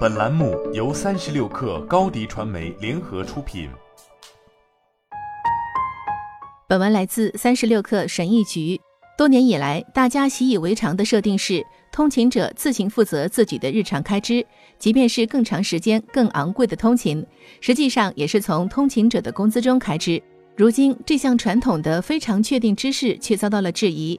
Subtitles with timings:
[0.00, 3.70] 本栏目由三十六氪高低传媒联合出品。
[6.68, 8.80] 本文来自三十六氪神译局。
[9.16, 14.44] 多年以来，大家习以为常的设定是，通勤者自行负责自己的日常开支，
[14.78, 17.24] 即便是更长时间、更昂贵的通勤，
[17.60, 20.22] 实际上也是从通勤者的工资中开支。
[20.56, 24.18] 如今，这项传统的非常确定之势却遭到了质疑。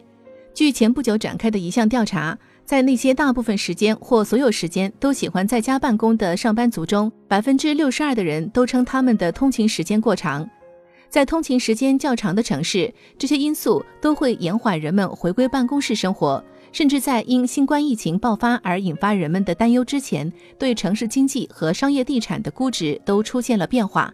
[0.53, 2.37] 据前不久展开的一项调查。
[2.65, 10.49] 在那些大部分时间或所有时间都喜欢在家办公的上班族中，百分之六十二的人都称他们的通勤时间过长。
[11.09, 24.13] 在通勤时间较长的城市，这些因素都会延缓人们回归办公室生活，甚至在因新冠疫情爆发而引发人们的担忧之前，对城市经济和商业地产的估值都出现了变化。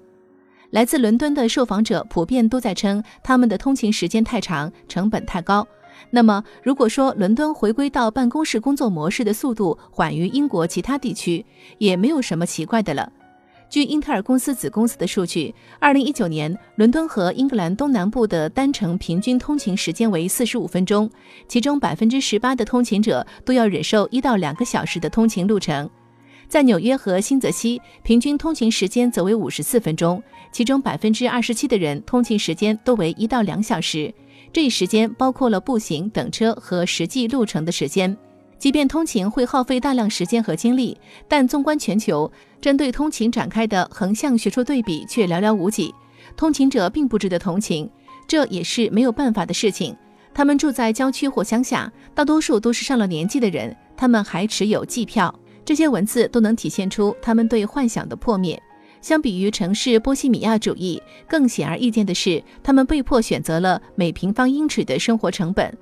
[0.72, 5.66] 来自伦敦的受访者普遍都在称他们的通勤时间太长，成本太高。
[6.10, 11.46] 那么，如果说伦敦回归到办公室工作模式的速度缓于英国其他地区，
[11.78, 13.12] 也没有什么奇怪的了。
[13.70, 21.10] 据英特尔公司子公司的数据，二零一九年伦敦和英格兰东南部的单程平均通勤时间为四十五分钟，
[21.49, 25.90] 其中百分之十八的通勤者都要忍受一到两个小时的通勤路程。
[26.48, 34.14] 在纽约和新泽西，平均通勤时间则为五十四分钟，其中百分之二十七的人通勤时间都为一到两小时。
[34.51, 38.17] 这一时间包括了步行、等车和实际路程的时间。
[38.57, 45.93] 即便通勤会耗费大量时间和精力，但纵观全球，针对通勤展开的横向学术对比却寥寥无几。
[46.35, 47.87] 通勤者并不值得同情，
[48.27, 49.95] 这也是没有办法的事情。
[50.34, 55.34] 他们住在郊区或乡下，大多数都是上了年纪的人，他们还持有季票。
[55.63, 58.62] 这些文字都能体现出他们对幻想的破灭。
[59.08, 65.74] 相比于城市波西米亚主义，更显而易见的是，他们被迫选择了每平方英尺的生活成本。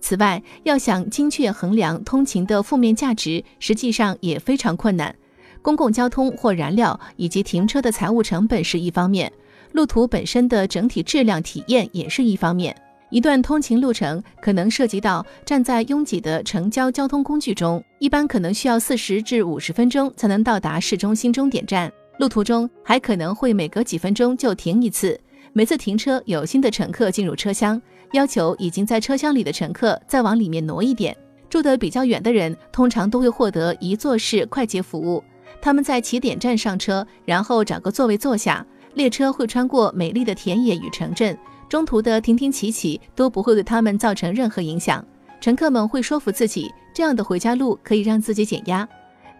[0.00, 5.14] 此外，要想精确衡量通勤的负面价值，实际上也非常困难。
[5.60, 9.30] 公共交通或燃料以及停车的财务成本是一方面，
[9.72, 12.74] 路途本身的整体质量体验也是一方面。
[13.10, 21.92] 一段通勤路程可能涉及到站在拥挤的城郊交通工具中，一般可能需要四十至五十分钟才能到达市中心终点站。
[22.20, 25.18] 路途中还可能会每隔几分钟就停一次，
[25.54, 27.80] 每次停车有新的乘客进入车厢，
[28.12, 31.16] 要求已经在车厢里的乘客再往里面挪一点。
[31.48, 35.24] 住得比较远的人通常都会获得一座式快捷服务，
[35.62, 38.64] 他们在起点站上车，然后找个座位坐下。
[38.92, 41.34] 列车会穿过美丽的田野与城镇，
[41.70, 45.02] 中途的停停起起都不会对他们造成任何影响。
[45.40, 48.86] 乘客们会说服自己，这样的回家路可以让自己减压。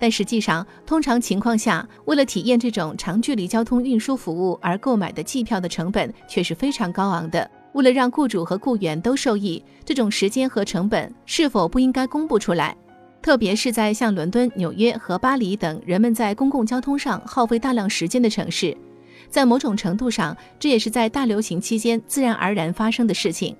[0.00, 7.48] 但实际上，通常情况下，为了体验这种长距离交通运输服务而购买的机票的成本却是非常高昂的。
[7.74, 12.74] 为了让雇主和雇员都受益，这种时间和成本是否不应该公布出来？
[13.20, 18.74] 特别是在像伦敦、纽约和巴黎等人们在公共交通上耗费大量时间的城市，
[19.28, 23.54] 在某种程度上，这也是在大流行期间自然而然发生的事情。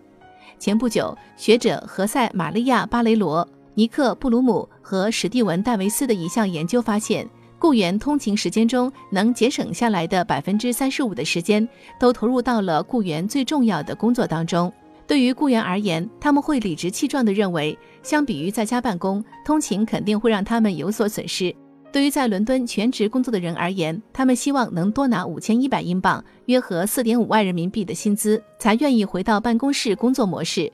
[0.59, 3.47] 前不久，学者何塞·玛利亚·巴雷罗。
[3.80, 7.26] 尼克·布鲁姆和史蒂文·戴维斯的一项研究发现，
[7.58, 11.66] 雇员通勤时间中能节省下来的百分之三十五的时间，
[11.98, 14.70] 都投入到了雇员最重要的工作当中。
[15.06, 21.56] 对于雇员而言，他们会理直气壮地认为，相比于在家办公，通勤肯定会让他们有所损失。
[21.91, 30.70] 对于在伦敦全职工作的人而言，他们希望能多拿五千一百英镑（约合四点五万人民币）的薪资，才愿意回到办公室工作模式。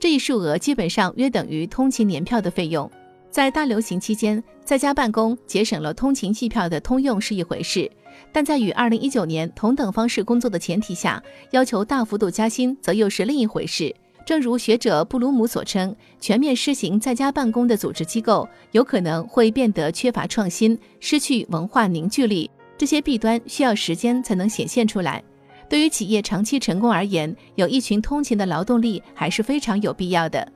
[0.00, 2.90] 这一数额基本上约等于通勤年票的费用。
[3.30, 7.90] 在大流行期间，在家办公节省了通勤机票的通用是一回事，
[8.32, 13.94] 但在与2019年同等方式工作的前提下，要求大幅度加薪则又是另一回事。
[14.24, 22.50] 正如学者布鲁姆所称，全面施行在家办公的组织机构有可能会变得缺乏创新，失去文化凝聚力。
[22.76, 25.22] 这些弊端需要时间才能显现出来。
[25.68, 30.50] 对于企业长期成功而言，有一群通勤的劳动力还是非常有必要的。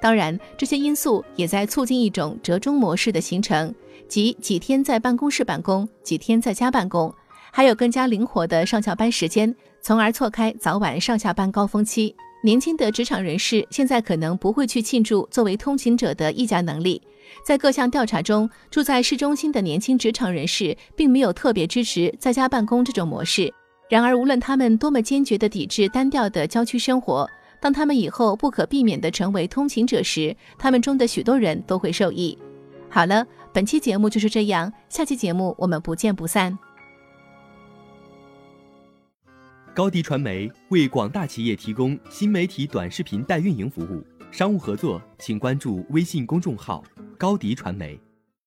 [0.00, 3.74] 当然，这些因素也在促进一种折中模式的形成，
[4.08, 7.12] 即几天在办公室办公，几天在家办公，
[7.52, 12.14] 还有更加灵活的上下班时间，从而错开早晚上下班高峰期。
[12.44, 17.00] 年轻的职场人士现在可能不会去庆祝作为通勤者的议价能力。
[17.46, 23.54] 在各项调查中，住在市中心的年轻职场人士并没有特别支持在家办公这种模式。
[23.92, 27.28] 然而，无论他们多么坚决地抵制单调的郊区生活，
[27.60, 32.38] 当他们以后不可避免地成为通勤者时，他们中的许多人都会受益。
[32.88, 36.58] 好了，本期节目就是这样，下期节目我们不见不散。
[39.74, 46.82] 高迪传媒为广大企业提供新媒体短视频代运营服务，商务合作请关注微信公众号
[47.18, 48.00] 高迪传媒。